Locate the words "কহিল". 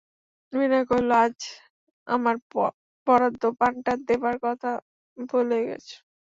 0.89-1.11